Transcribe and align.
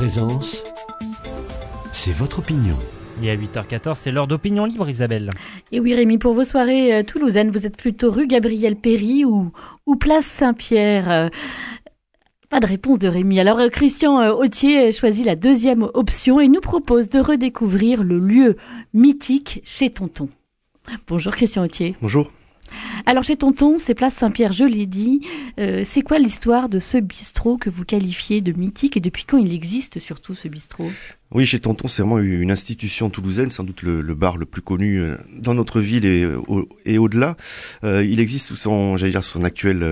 présence, 0.00 0.64
c'est 1.92 2.10
votre 2.10 2.38
opinion. 2.38 2.74
Et 3.22 3.30
à 3.30 3.36
8h14, 3.36 3.96
c'est 3.96 4.10
l'heure 4.10 4.26
d'opinion 4.26 4.64
libre, 4.64 4.88
Isabelle. 4.88 5.28
Et 5.72 5.80
oui, 5.80 5.94
Rémi, 5.94 6.16
pour 6.16 6.32
vos 6.32 6.42
soirées 6.42 6.94
euh, 6.94 7.02
toulousaines, 7.02 7.50
vous 7.50 7.66
êtes 7.66 7.76
plutôt 7.76 8.10
rue 8.10 8.26
Gabriel 8.26 8.76
Péry 8.76 9.26
ou, 9.26 9.52
ou 9.84 9.96
place 9.96 10.24
Saint-Pierre 10.24 11.10
euh, 11.10 11.28
Pas 12.48 12.60
de 12.60 12.66
réponse 12.66 12.98
de 12.98 13.08
Rémi. 13.08 13.40
Alors, 13.40 13.58
euh, 13.58 13.68
Christian 13.68 14.22
euh, 14.22 14.32
Autier 14.32 14.90
choisit 14.90 15.26
la 15.26 15.36
deuxième 15.36 15.86
option 15.92 16.40
et 16.40 16.48
nous 16.48 16.62
propose 16.62 17.10
de 17.10 17.20
redécouvrir 17.20 18.02
le 18.02 18.20
lieu 18.20 18.56
mythique 18.94 19.60
chez 19.66 19.90
Tonton. 19.90 20.30
Bonjour 21.08 21.36
Christian 21.36 21.64
Autier. 21.64 21.94
Bonjour. 22.00 22.30
Alors 23.06 23.24
chez 23.24 23.36
Tonton, 23.36 23.78
c'est 23.78 23.94
place 23.94 24.14
Saint-Pierre, 24.14 24.52
je 24.52 24.64
l'ai 24.64 24.86
dit. 24.86 25.20
Euh, 25.58 25.82
c'est 25.84 26.02
quoi 26.02 26.18
l'histoire 26.18 26.68
de 26.68 26.78
ce 26.78 26.98
bistrot 26.98 27.56
que 27.56 27.70
vous 27.70 27.84
qualifiez 27.84 28.40
de 28.40 28.52
mythique 28.52 28.96
et 28.96 29.00
depuis 29.00 29.24
quand 29.24 29.38
il 29.38 29.52
existe 29.52 30.00
surtout 30.00 30.34
ce 30.34 30.48
bistrot? 30.48 30.90
Oui, 31.32 31.46
chez 31.46 31.60
Tonton, 31.60 31.86
c'est 31.86 32.02
vraiment 32.02 32.18
une 32.18 32.50
institution 32.50 33.08
toulousaine, 33.08 33.50
sans 33.50 33.62
doute 33.62 33.82
le, 33.82 34.02
bar 34.14 34.36
le 34.36 34.46
plus 34.46 34.62
connu 34.62 34.98
euh, 34.98 35.16
dans 35.38 35.54
notre 35.54 35.80
ville 35.80 36.04
et, 36.04 36.26
au, 36.26 36.68
et 36.84 36.98
au-delà. 36.98 37.36
Euh, 37.84 38.04
il 38.04 38.18
existe 38.18 38.48
sous 38.48 38.56
son, 38.56 38.96
j'allais 38.96 39.12
dire, 39.12 39.22
son 39.22 39.44
actuelle 39.44 39.84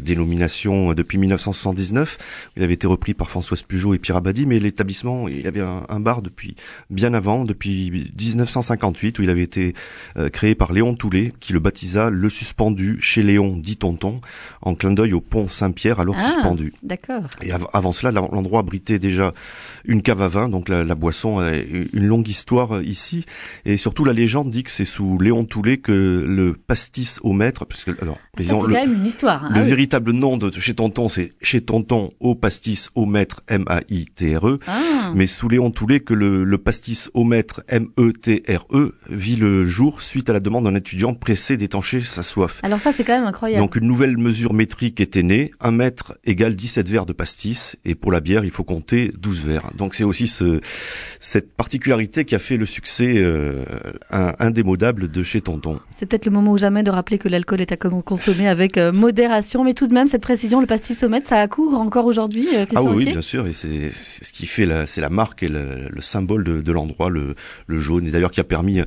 dénomination 0.00 0.94
depuis 0.94 1.18
1979. 1.18 2.18
Il 2.56 2.62
avait 2.62 2.74
été 2.74 2.86
repris 2.86 3.12
par 3.12 3.28
Françoise 3.28 3.62
Pujot 3.64 3.94
et 3.94 3.98
Pierre 3.98 4.18
Abadi, 4.18 4.46
mais 4.46 4.60
l'établissement, 4.60 5.26
il 5.26 5.40
y 5.40 5.48
avait 5.48 5.62
un, 5.62 5.82
un, 5.88 5.98
bar 5.98 6.22
depuis 6.22 6.54
bien 6.90 7.12
avant, 7.12 7.44
depuis 7.44 8.12
1958, 8.16 9.18
où 9.18 9.22
il 9.24 9.30
avait 9.30 9.42
été 9.42 9.74
créé 10.32 10.54
par 10.54 10.72
Léon 10.72 10.94
Toulet, 10.94 11.32
qui 11.40 11.52
le 11.52 11.58
baptisa 11.58 12.08
le 12.08 12.28
suspendu 12.38 12.98
chez 13.00 13.22
Léon, 13.22 13.56
dit 13.56 13.76
Tonton, 13.76 14.20
en 14.62 14.74
clin 14.74 14.92
d'œil 14.92 15.12
au 15.12 15.20
pont 15.20 15.48
Saint-Pierre, 15.48 15.98
alors 16.00 16.14
Ah, 16.18 16.22
suspendu. 16.30 16.72
D'accord. 16.82 17.22
Et 17.42 17.50
av- 17.52 17.66
avant 17.72 17.92
cela, 17.92 18.12
la- 18.12 18.20
l'endroit 18.32 18.60
abritait 18.60 18.98
déjà 18.98 19.32
une 19.84 20.02
cave 20.02 20.22
à 20.22 20.28
vin, 20.28 20.48
donc 20.48 20.68
la, 20.68 20.84
la 20.84 20.94
boisson 20.94 21.38
a 21.40 21.54
une 21.56 22.06
longue 22.06 22.28
histoire 22.28 22.76
euh, 22.76 22.82
ici. 22.84 23.24
Et 23.64 23.76
surtout, 23.76 24.04
la 24.04 24.12
légende 24.12 24.50
dit 24.50 24.62
que 24.62 24.70
c'est 24.70 24.84
sous 24.84 25.18
Léon 25.18 25.44
Toulet 25.44 25.78
que 25.78 25.92
le 26.26 26.52
pastis 26.54 27.18
au 27.22 27.32
maître, 27.32 27.64
puisque 27.66 27.90
alors, 28.02 28.18
c'est 28.36 28.44
disons, 28.44 28.60
quand 28.60 28.66
le, 28.68 28.74
même 28.74 28.94
une 28.94 29.06
histoire. 29.06 29.44
hein. 29.44 29.48
le 29.52 29.60
Ah 29.60 29.62
oui. 29.62 29.68
véritable 29.68 30.12
nom 30.12 30.36
de 30.36 30.50
chez 30.52 30.74
Tonton, 30.74 31.08
c'est 31.08 31.32
chez 31.42 31.60
Tonton 31.60 32.10
au 32.20 32.34
pastis 32.34 32.90
au 32.94 33.04
maître 33.06 33.42
M-A-I-T-R-E. 33.48 34.58
Ah. 34.66 35.10
E. 35.10 35.12
Mais 35.14 35.26
sous 35.26 35.48
Léon 35.48 35.70
Toulet 35.70 36.00
que 36.00 36.14
le, 36.14 36.44
le 36.44 36.58
pastis 36.58 37.10
au 37.14 37.24
maître 37.24 37.62
M-E-T-R-E 37.68 38.76
E 38.78 38.94
vit 39.08 39.36
le 39.36 39.64
jour 39.64 40.00
suite 40.02 40.28
à 40.30 40.32
la 40.32 40.40
demande 40.40 40.64
d'un 40.64 40.74
étudiant 40.74 41.14
pressé 41.14 41.56
d'étancher 41.56 42.00
sa 42.02 42.22
soif. 42.28 42.60
Alors 42.62 42.80
ça, 42.80 42.92
c'est 42.92 43.04
quand 43.04 43.18
même 43.18 43.26
incroyable. 43.26 43.62
Donc 43.62 43.76
une 43.76 43.86
nouvelle 43.86 44.16
mesure 44.18 44.54
métrique 44.54 45.00
était 45.00 45.22
née, 45.22 45.50
un 45.60 45.72
mètre 45.72 46.18
égale 46.24 46.54
17 46.54 46.88
verres 46.88 47.06
de 47.06 47.12
pastis, 47.12 47.76
et 47.84 47.94
pour 47.94 48.12
la 48.12 48.20
bière, 48.20 48.44
il 48.44 48.50
faut 48.50 48.64
compter 48.64 49.12
12 49.18 49.44
verres. 49.44 49.70
Donc 49.76 49.94
c'est 49.94 50.04
aussi 50.04 50.28
ce, 50.28 50.60
cette 51.20 51.52
particularité 51.52 52.24
qui 52.24 52.34
a 52.34 52.38
fait 52.38 52.56
le 52.56 52.66
succès 52.66 53.14
euh, 53.16 53.64
indémodable 54.10 55.10
de 55.10 55.22
chez 55.22 55.40
Tonton. 55.40 55.80
C'est 55.96 56.06
peut-être 56.06 56.26
le 56.26 56.32
moment 56.32 56.52
ou 56.52 56.58
jamais 56.58 56.82
de 56.82 56.90
rappeler 56.90 57.18
que 57.18 57.28
l'alcool 57.28 57.60
est 57.60 57.72
à 57.72 57.76
consommer 57.76 58.48
avec 58.48 58.76
euh, 58.76 58.92
modération, 58.92 59.64
mais 59.64 59.74
tout 59.74 59.86
de 59.86 59.94
même, 59.94 60.08
cette 60.08 60.22
précision, 60.22 60.60
le 60.60 60.66
pastis-au-mètre, 60.66 61.26
ça 61.26 61.40
accourt 61.40 61.74
encore 61.74 62.06
aujourd'hui, 62.06 62.46
euh, 62.54 62.66
Ah 62.74 62.82
oui, 62.82 62.92
oui, 62.96 63.04
bien 63.06 63.22
sûr, 63.22 63.46
et 63.46 63.52
c'est 63.52 63.90
ce 63.90 64.32
qui 64.32 64.46
fait 64.46 64.66
la, 64.66 64.86
c'est 64.86 65.00
la 65.00 65.10
marque 65.10 65.42
et 65.42 65.48
le, 65.48 65.88
le 65.88 66.00
symbole 66.00 66.44
de, 66.44 66.60
de 66.60 66.72
l'endroit, 66.72 67.10
le, 67.10 67.34
le 67.66 67.78
jaune, 67.78 68.06
et 68.06 68.10
d'ailleurs 68.10 68.30
qui 68.30 68.40
a 68.40 68.44
permis 68.44 68.80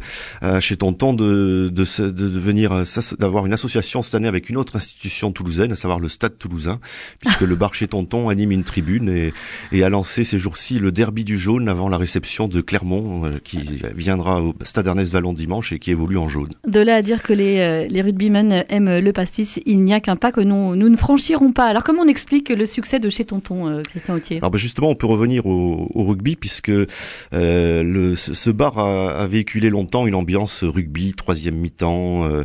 euh, 0.44 0.60
chez 0.60 0.78
Tonton 0.78 1.14
de, 1.14 1.70
de, 1.72 2.10
de 2.10 2.30
devenir, 2.30 2.86
ça, 2.86 3.02
d'avoir 3.32 3.46
une 3.46 3.54
association 3.54 4.02
cette 4.04 4.14
année 4.16 4.28
avec 4.28 4.50
une 4.50 4.58
autre 4.58 4.76
institution 4.76 5.32
toulousaine, 5.32 5.72
à 5.72 5.76
savoir 5.78 6.00
le 6.00 6.10
Stade 6.10 6.38
Toulousain, 6.38 6.82
puisque 7.22 7.42
le 7.42 7.56
bar 7.56 7.74
chez 7.74 7.88
Tonton 7.88 8.28
anime 8.28 8.52
une 8.52 8.66
tribune 8.66 9.10
et, 9.10 9.32
et 9.72 9.84
a 9.84 9.90
lancé 9.90 10.26
ces 10.26 10.38
jours-ci 10.38 10.80
le 10.80 10.92
derby 10.92 11.24
du 11.24 11.38
jaune 11.38 11.70
avant 11.70 11.88
la 11.88 11.96
réception 11.96 12.50
de 12.50 12.60
Clermont, 12.60 13.26
euh, 13.26 13.40
qui 13.42 13.82
viendra 13.96 14.42
au 14.42 14.54
Stade 14.64 14.88
Ernest 14.88 15.14
Vallon 15.14 15.32
dimanche 15.32 15.72
et 15.72 15.80
qui 15.80 15.92
évolue 15.92 16.18
en 16.18 16.28
jaune. 16.28 16.50
De 16.68 16.82
là 16.82 16.96
à 16.98 17.02
dire 17.02 17.24
que 17.24 17.32
les, 17.32 17.60
euh, 17.60 17.88
les 17.90 18.02
rugbymen 18.02 18.66
aiment 18.68 19.00
le 19.00 19.14
pastis, 19.14 19.62
il 19.66 19.80
n'y 19.80 19.94
a 19.94 20.02
qu'un 20.02 20.18
pas 20.18 20.34
que 20.34 20.42
nous, 20.42 20.76
nous 20.76 20.90
ne 20.90 20.98
franchirons 20.98 21.54
pas. 21.54 21.68
Alors 21.68 21.86
comment 21.86 22.02
on 22.04 22.10
explique 22.10 22.50
le 22.50 22.66
succès 22.66 23.00
de 23.00 23.10
chez 23.10 23.24
Tonton, 23.24 23.70
euh, 23.70 23.82
Christian 23.82 24.16
Autier? 24.16 24.38
Alors 24.40 24.52
ben, 24.52 24.58
justement, 24.58 24.90
on 24.90 24.96
peut 24.96 25.08
revenir 25.08 25.46
au, 25.46 25.90
au 25.94 26.04
rugby 26.04 26.36
puisque 26.36 26.70
euh, 26.70 26.86
le, 27.32 28.16
ce, 28.18 28.34
ce 28.34 28.50
bar 28.50 28.78
a, 28.78 29.12
a 29.12 29.26
véhiculé 29.28 29.70
longtemps 29.70 30.06
une 30.06 30.16
ambiance 30.16 30.66
rugby, 30.66 31.14
troisième 31.14 31.56
mi-temps, 31.56 32.26
euh, 32.26 32.44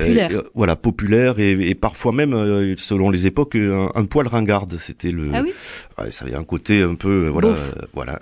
Populaire. 0.00 0.30
euh, 0.32 0.42
voilà, 0.54 0.76
populaire 0.76 1.38
et, 1.38 1.52
et 1.52 1.74
parfois 1.74 2.12
même, 2.12 2.32
euh, 2.34 2.74
selon 2.76 3.10
les 3.10 3.26
époques, 3.26 3.54
un, 3.56 3.90
un 3.94 4.04
poil 4.04 4.26
ringarde. 4.26 4.76
C'était 4.78 5.10
le, 5.10 5.28
Ah 5.32 5.42
oui? 5.42 5.52
Ouais, 5.98 6.10
ça 6.10 6.24
avait 6.24 6.34
un 6.34 6.44
côté 6.44 6.82
un 6.82 6.94
peu, 6.94 7.26
euh, 7.26 7.30
voilà, 7.30 7.54
voilà, 7.94 8.18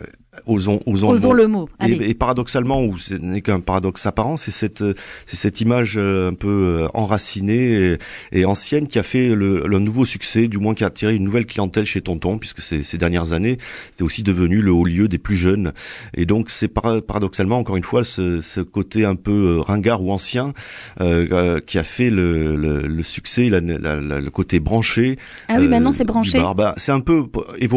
osons, 0.47 0.81
osons, 0.87 1.10
Osons 1.10 1.32
le 1.32 1.43
le 1.43 1.49
mot. 1.49 1.69
Et, 1.87 2.10
et 2.10 2.15
paradoxalement, 2.15 2.82
ou 2.84 2.99
ce 2.99 3.15
n'est 3.15 3.41
qu'un 3.43 3.60
paradoxe 3.60 4.04
apparent, 4.06 4.37
c'est 4.37 4.50
cette 4.50 4.82
c'est 5.26 5.37
cette 5.37 5.60
image 5.60 5.94
euh, 5.97 6.31
un 6.31 6.34
peu 6.34 6.49
euh, 6.49 6.88
enracinée 6.94 7.94
et, 8.32 8.41
et 8.41 8.44
ancienne 8.44 8.87
qui 8.88 8.98
a 8.98 9.03
fait 9.03 9.34
le, 9.34 9.62
le 9.66 9.78
nouveau 9.78 10.04
succès, 10.04 10.48
du 10.48 10.59
moins 10.59 10.75
qui 10.75 10.84
a 10.84 10.88
attiré 10.88 11.15
une 11.15 11.25
nouvelle 11.25 11.47
clientèle 11.47 11.84
chez 11.87 12.00
Tonton, 12.00 12.38
puisque 12.38 12.60
ces, 12.60 12.82
ces 12.82 12.98
dernières 12.98 13.32
années, 13.32 13.59
c'était 13.91 14.03
aussi 14.04 14.22
devenu 14.22 14.60
le 14.60 14.72
haut 14.72 14.84
lieu 14.84 15.09
des 15.09 15.19
plus 15.19 15.37
jeunes. 15.37 15.72
Et 16.15 16.27
donc 16.27 16.50
c'est 16.50 16.69
para- 16.69 17.00
paradoxalement 17.03 17.59
encore 17.59 17.77
une 17.77 17.84
fois 17.84 18.04
ce, 18.04 18.41
ce 18.41 18.60
côté 18.60 19.04
un 19.04 19.16
peu 19.16 19.59
euh, 19.59 19.60
ringard 19.60 20.03
ou 20.03 20.12
ancien 20.12 20.53
euh, 21.00 21.60
qui 21.60 21.78
a 21.78 21.84
fait 21.84 22.10
le, 22.10 22.56
le, 22.56 22.87
le 22.87 23.03
succès, 23.03 23.48
la- 23.48 23.60
la- 23.60 23.97
la- 24.00 24.21
le 24.21 24.31
côté 24.31 24.60
branché. 24.60 25.19
Ah 25.48 25.56
oui, 25.59 25.66
euh, 25.66 25.69
maintenant 25.69 25.93
c'est 25.93 26.04
branché. 26.04 26.38
Bah, 26.56 26.75
c'est 26.77 26.93
un 26.93 27.00
peu 27.00 27.25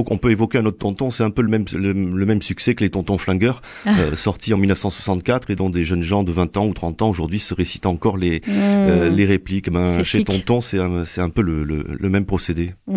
on 0.09 0.17
peut 0.17 0.31
évoquer 0.31 0.57
un 0.57 0.65
autre 0.65 0.77
tonton, 0.79 1.11
c'est 1.11 1.23
un 1.23 1.29
peu 1.29 1.41
le 1.41 1.47
même 1.47 1.65
le, 1.73 1.93
le 1.93 2.25
même 2.25 2.41
succès 2.41 2.50
que 2.55 2.83
les 2.83 2.89
tontons 2.89 3.17
flingueurs 3.17 3.61
Ah. 3.85 3.97
euh, 3.99 4.15
sortis 4.15 4.53
en 4.53 4.57
1964 4.57 5.49
et 5.51 5.55
dont 5.55 5.69
des 5.69 5.83
jeunes 5.85 6.03
gens 6.03 6.23
de 6.23 6.31
20 6.31 6.57
ans 6.57 6.67
ou 6.67 6.73
30 6.73 7.01
ans 7.01 7.09
aujourd'hui 7.09 7.39
se 7.39 7.53
récitent 7.53 7.85
encore 7.85 8.17
les 8.17 8.41
euh, 8.47 9.09
Mmh. 9.09 9.15
les 9.15 9.25
répliques. 9.25 9.69
Ben, 9.69 9.93
C'est 9.95 10.03
chez 10.03 10.17
chic. 10.19 10.27
tonton, 10.27 10.61
c'est 10.61 10.79
un, 10.79 11.03
un 11.17 11.29
peu 11.29 11.41
le, 11.41 11.63
le, 11.63 11.85
le 11.89 12.09
même 12.09 12.25
procédé. 12.25 12.71
Mmh. 12.87 12.93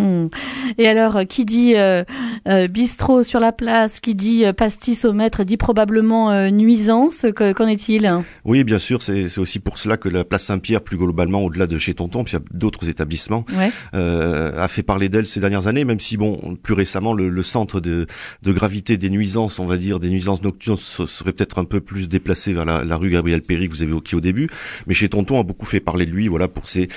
Et 0.78 0.88
alors, 0.88 1.16
euh, 1.16 1.24
qui 1.24 1.44
dit 1.44 1.74
euh, 1.76 2.04
euh, 2.48 2.68
bistrot 2.68 3.22
sur 3.22 3.40
la 3.40 3.52
place, 3.52 4.00
qui 4.00 4.14
dit 4.14 4.44
pastis 4.56 5.04
au 5.04 5.12
maître, 5.12 5.44
dit 5.44 5.56
probablement 5.56 6.30
euh, 6.30 6.50
nuisance. 6.50 7.26
Que- 7.34 7.52
Qu'en 7.52 7.66
est-il? 7.66 8.08
Oui, 8.44 8.64
bien 8.64 8.78
sûr, 8.78 9.02
c'est 9.02 9.38
aussi 9.38 9.58
pour 9.60 9.78
cela 9.78 9.96
que 9.96 10.08
la 10.08 10.24
place 10.24 10.44
Saint-Pierre, 10.44 10.82
plus 10.82 10.96
globalement 10.96 11.42
au-delà 11.42 11.66
de 11.66 11.78
chez 11.78 11.94
tonton, 11.94 12.24
puis 12.24 12.32
il 12.34 12.36
y 12.36 12.42
a 12.42 12.44
d'autres 12.52 12.88
établissements, 12.88 13.44
Ouais. 13.56 13.70
a 13.92 14.68
fait 14.68 14.82
parler 14.82 15.08
d'elle 15.08 15.26
ces 15.26 15.40
dernières 15.40 15.66
années, 15.66 15.84
même 15.84 16.00
si 16.00 16.16
bon, 16.16 16.56
plus 16.62 16.74
récemment, 16.74 17.12
le, 17.12 17.28
le 17.28 17.42
centre 17.42 17.80
de, 17.80 18.06
de 18.42 18.52
gravité 18.52 18.96
des 18.96 19.10
nuisances, 19.10 19.58
on 19.58 19.66
va 19.66 19.76
dire, 19.76 20.00
des 20.00 20.10
nuisances 20.10 20.42
nocturnes, 20.42 20.76
se- 20.76 21.06
serait 21.06 21.32
peut-être 21.32 21.58
un 21.58 21.64
peu 21.64 21.80
plus 21.80 22.08
déplacé 22.08 22.52
vers 22.52 22.64
la, 22.64 22.84
la 22.84 22.96
rue 22.96 23.10
Gabriel 23.10 23.42
Péry 23.42 23.68
que 23.68 23.72
vous 23.74 23.82
avez 23.82 23.90
évoqué 23.90 24.16
au 24.16 24.20
début. 24.20 24.48
Mais 24.86 24.94
chez 24.94 25.08
Tonton, 25.08 25.36
on 25.36 25.40
a 25.40 25.44
beaucoup 25.44 25.66
fait 25.66 25.80
parler 25.80 26.06
de 26.06 26.10
lui, 26.10 26.28
voilà, 26.28 26.48
pour 26.48 26.68
ces, 26.68 26.88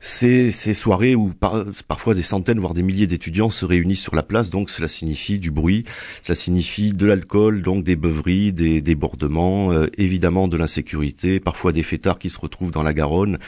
ces, 0.00 0.50
ces 0.50 0.74
soirées 0.74 1.14
où 1.14 1.28
par- 1.28 1.64
parfois 1.88 2.14
des 2.14 2.22
centaines, 2.22 2.60
des 2.74 2.82
milliers 2.82 3.06
d'étudiants 3.06 3.50
se 3.50 3.64
réunissent 3.64 4.00
sur 4.02 4.14
la 4.14 4.22
place. 4.22 4.50
Donc 4.50 4.70
cela 4.70 4.88
signifie 4.88 5.38
du 5.38 5.50
bruit, 5.50 5.82
cela 6.22 6.34
signifie 6.36 6.92
de 6.92 7.06
l'alcool, 7.06 7.62
donc 7.62 7.84
des 7.84 7.96
beuveries, 7.96 8.52
des 8.52 8.80
débordements, 8.80 9.72
euh, 9.72 9.86
évidemment 9.98 10.48
de 10.48 10.56
l'insécurité, 10.56 11.40
parfois 11.40 11.72
des 11.72 11.82
fêtards 11.82 12.18
qui 12.18 12.30
se 12.30 12.38
retrouvent 12.38 12.70
dans 12.70 12.82
la 12.82 12.94
Garonne, 12.94 13.38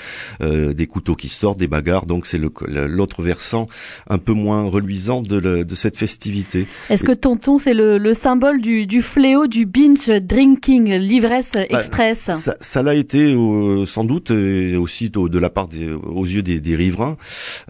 euh, 0.40 0.72
des 0.72 0.86
couteaux 0.86 1.14
qui 1.16 1.28
sortent, 1.28 1.58
des 1.58 1.66
bagarres. 1.68 2.06
Donc 2.06 2.26
c'est 2.26 2.38
l'autre 2.38 3.22
versant 3.22 3.68
un 4.08 4.18
peu 4.18 4.32
moins 4.32 4.62
reluisant 4.64 5.22
de, 5.22 5.36
le- 5.36 5.64
de 5.64 5.74
cette 5.74 5.96
festivité. 5.96 6.66
Est-ce 6.90 7.04
que 7.04 7.12
tonton, 7.12 7.58
c'est 7.58 7.74
le, 7.74 7.98
le 7.98 8.14
symbole 8.14 8.60
du, 8.60 8.86
du 8.86 9.02
fléau 9.02 9.46
du 9.46 9.66
binge 9.66 10.08
drinking, 10.08 10.92
l'ivresse 10.94 11.56
express 11.56 12.30
Ça, 12.32 12.56
ça 12.60 12.82
l'a 12.82 12.94
été 12.94 13.32
euh, 13.34 13.84
sans 13.84 14.04
doute 14.04 14.30
et 14.30 14.76
aussi 14.76 15.10
de, 15.10 15.28
de 15.28 15.38
la 15.38 15.50
part 15.50 15.68
des, 15.68 15.88
aux 15.90 16.24
yeux 16.24 16.42
des, 16.42 16.60
des 16.60 16.76
riverains 16.76 17.16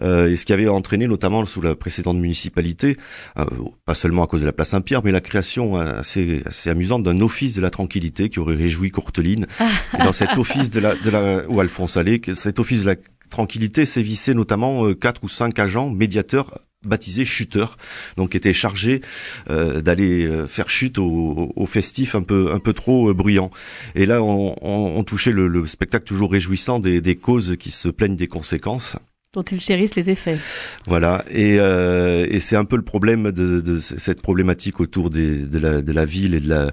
et 0.01 0.35
ce 0.35 0.45
qui 0.45 0.53
avait 0.53 0.67
entraîné 0.67 1.07
notamment 1.07 1.38
sous 1.47 1.61
la 1.61 1.75
précédente 1.75 2.17
municipalité, 2.17 2.97
euh, 3.37 3.45
pas 3.85 3.95
seulement 3.95 4.23
à 4.23 4.27
cause 4.27 4.41
de 4.41 4.45
la 4.45 4.51
place 4.51 4.69
Saint-Pierre, 4.69 5.01
mais 5.03 5.11
la 5.11 5.21
création 5.21 5.79
euh, 5.79 5.99
assez, 5.99 6.43
assez 6.45 6.69
amusante 6.69 7.03
d'un 7.03 7.21
office 7.21 7.55
de 7.55 7.61
la 7.61 7.69
tranquillité 7.69 8.29
qui 8.29 8.39
aurait 8.39 8.55
réjoui 8.55 8.91
Courteline. 8.91 9.47
Et 9.93 10.03
dans 10.03 10.13
cet 10.13 10.37
office 10.37 10.69
de 10.69 10.79
la, 10.79 10.95
de 10.95 11.09
la 11.09 11.49
ou 11.49 11.59
Alphonse 11.59 11.97
Allais, 11.97 12.21
cet 12.33 12.59
office 12.59 12.81
de 12.81 12.87
la 12.87 12.95
tranquillité 13.29 13.85
sévissaient 13.85 14.33
notamment 14.33 14.85
euh, 14.85 14.95
quatre 14.95 15.23
ou 15.23 15.29
cinq 15.29 15.59
agents 15.59 15.89
médiateurs 15.89 16.59
baptisés 16.85 17.25
chuteurs, 17.25 17.77
donc 18.15 18.29
qui 18.29 18.37
étaient 18.37 18.53
chargés 18.53 19.01
euh, 19.49 19.81
d'aller 19.81 20.25
euh, 20.25 20.47
faire 20.47 20.69
chute 20.69 20.97
au, 20.97 21.51
au 21.53 21.65
festif 21.65 22.15
un 22.15 22.21
peu 22.21 22.53
un 22.53 22.59
peu 22.59 22.71
trop 22.71 23.09
euh, 23.09 23.13
bruyant. 23.13 23.51
Et 23.95 24.05
là, 24.05 24.23
on, 24.23 24.55
on, 24.61 24.93
on 24.95 25.03
touchait 25.03 25.33
le, 25.33 25.49
le 25.49 25.65
spectacle 25.65 26.05
toujours 26.05 26.31
réjouissant 26.31 26.79
des, 26.79 27.01
des 27.01 27.17
causes 27.17 27.57
qui 27.59 27.71
se 27.71 27.89
plaignent 27.89 28.15
des 28.15 28.29
conséquences. 28.29 28.95
Dont 29.35 29.43
ils 29.43 29.61
chérissent 29.61 29.95
les 29.95 30.09
effets. 30.09 30.39
Voilà, 30.87 31.23
et, 31.29 31.57
euh, 31.59 32.25
et 32.31 32.39
c'est 32.39 32.55
un 32.55 32.65
peu 32.65 32.75
le 32.75 32.81
problème 32.81 33.31
de, 33.31 33.61
de 33.61 33.77
cette 33.77 34.23
problématique 34.23 34.79
autour 34.79 35.11
des, 35.11 35.45
de, 35.45 35.59
la, 35.59 35.83
de 35.83 35.91
la 35.91 36.03
ville 36.03 36.33
et 36.33 36.39
de 36.39 36.49
la, 36.49 36.71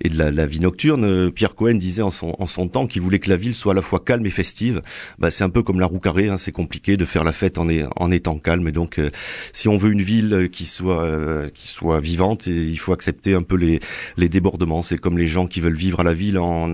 et 0.00 0.08
de 0.08 0.16
la, 0.16 0.30
la 0.30 0.46
vie 0.46 0.60
nocturne. 0.60 1.30
Pierre 1.30 1.54
Cohen 1.54 1.74
disait 1.74 2.00
en 2.00 2.10
son, 2.10 2.34
en 2.38 2.46
son 2.46 2.68
temps 2.68 2.86
qu'il 2.86 3.02
voulait 3.02 3.18
que 3.18 3.28
la 3.28 3.36
ville 3.36 3.54
soit 3.54 3.72
à 3.72 3.74
la 3.74 3.82
fois 3.82 4.00
calme 4.02 4.24
et 4.24 4.30
festive. 4.30 4.80
Bah, 5.18 5.30
c'est 5.30 5.44
un 5.44 5.50
peu 5.50 5.62
comme 5.62 5.80
la 5.80 5.84
roue 5.86 5.98
carrée, 5.98 6.30
hein, 6.30 6.38
c'est 6.38 6.50
compliqué 6.50 6.96
de 6.96 7.04
faire 7.04 7.24
la 7.24 7.32
fête 7.32 7.58
en, 7.58 7.68
en 7.96 8.10
étant 8.10 8.38
calme. 8.38 8.66
Et 8.68 8.72
donc, 8.72 8.98
euh, 8.98 9.10
si 9.52 9.68
on 9.68 9.76
veut 9.76 9.92
une 9.92 10.00
ville 10.00 10.48
qui 10.50 10.64
soit, 10.64 11.02
euh, 11.02 11.50
qui 11.50 11.68
soit 11.68 12.00
vivante, 12.00 12.46
il 12.46 12.78
faut 12.78 12.94
accepter 12.94 13.34
un 13.34 13.42
peu 13.42 13.56
les, 13.56 13.80
les 14.16 14.30
débordements. 14.30 14.80
C'est 14.80 14.96
comme 14.96 15.18
les 15.18 15.26
gens 15.26 15.46
qui 15.46 15.60
veulent 15.60 15.76
vivre 15.76 16.00
à 16.00 16.04
la 16.04 16.14
ville 16.14 16.38
en, 16.38 16.72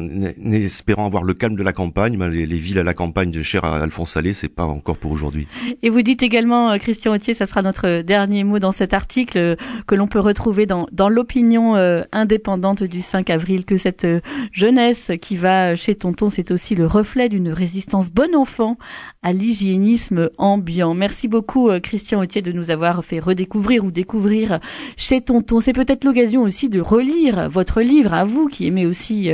espérant 0.53 1.07
avoir 1.07 1.25
le 1.25 1.35
calme 1.35 1.57
de 1.57 1.65
la 1.65 1.73
campagne. 1.73 2.17
Bah, 2.19 2.29
les, 2.29 2.47
les 2.47 2.59
villes 2.59 2.79
à 2.79 2.85
la 2.85 2.95
campagne 2.95 3.33
de 3.33 3.43
cher 3.43 3.65
Alphonse 3.65 4.17
Allais, 4.17 4.33
c'est 4.33 4.47
pas 4.49 4.63
encore 4.63 4.97
pour 4.97 5.11
aujourd'hui. 5.11 5.24
Et 5.83 5.91
vous 5.91 6.03
dites 6.03 6.23
également, 6.23 6.71
euh, 6.71 6.79
Christian 6.79 7.13
Autier, 7.13 7.35
ça 7.35 7.47
sera 7.47 7.63
notre 7.63 8.03
dernier 8.03 8.45
mot 8.45 8.59
dans 8.59 8.73
cet 8.73 8.95
article 8.95 9.39
euh, 9.39 9.57
que 9.87 9.95
l'on 9.95 10.07
peut 10.07 10.21
retrouver 10.21 10.67
dans, 10.67 10.87
l'opinion 11.09 11.77
euh, 11.77 12.03
indépendante 12.13 12.83
du 12.83 13.01
5 13.01 13.31
avril, 13.31 13.65
que 13.65 13.77
cette 13.77 14.07
jeunesse 14.53 15.13
qui 15.21 15.37
va 15.37 15.77
chez 15.77 15.95
Tonton, 15.95 16.29
c'est 16.29 16.51
aussi 16.51 16.75
le 16.75 16.87
reflet 16.87 17.29
d'une 17.29 17.51
résistance 17.51 18.11
bon 18.11 18.35
enfant 18.35 18.77
à 19.25 19.33
l'hygiénisme 19.33 20.31
ambiant. 20.39 20.95
Merci 20.95 21.27
beaucoup, 21.27 21.71
Christian 21.83 22.21
Autier, 22.21 22.43
de 22.43 22.53
nous 22.53 22.71
avoir 22.71 23.05
fait 23.05 23.19
redécouvrir 23.19 23.85
ou 23.85 23.91
découvrir 23.91 24.61
chez 24.97 25.21
Tonton. 25.21 25.59
C'est 25.61 25.73
peut-être 25.73 26.05
l'occasion 26.05 26.43
aussi 26.43 26.69
de 26.69 26.81
relire 26.81 27.49
votre 27.49 27.81
livre 27.81 28.15
à 28.15 28.25
vous 28.25 28.47
qui 28.47 28.69
aimez 28.69 28.87
aussi 28.87 29.33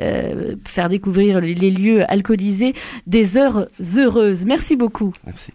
euh, 0.00 0.56
faire 0.66 0.88
découvrir 0.88 1.40
les 1.40 1.70
lieux 1.70 2.10
alcoolisés 2.10 2.74
des 3.06 3.38
heures 3.38 3.66
heureuses. 3.96 4.44
Merci 4.44 4.76
beaucoup. 4.76 5.12
Merci. 5.24 5.48